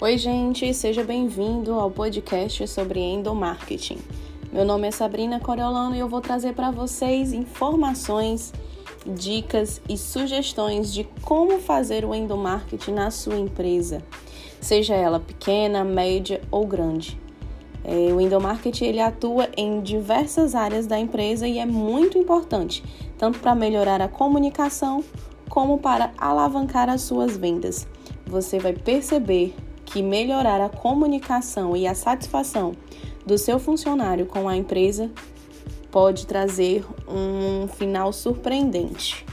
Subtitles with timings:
[0.00, 3.98] Oi, gente, seja bem-vindo ao podcast sobre endomarketing.
[4.52, 8.52] Meu nome é Sabrina Coriolano e eu vou trazer para vocês informações,
[9.04, 14.00] dicas e sugestões de como fazer o endomarketing na sua empresa,
[14.60, 17.20] seja ela pequena, média ou grande.
[17.82, 22.84] É, o endomarketing ele atua em diversas áreas da empresa e é muito importante,
[23.18, 25.02] tanto para melhorar a comunicação
[25.48, 27.84] como para alavancar as suas vendas.
[28.24, 29.56] Você vai perceber
[29.88, 32.74] que melhorar a comunicação e a satisfação
[33.24, 35.10] do seu funcionário com a empresa
[35.90, 39.24] pode trazer um final surpreendente.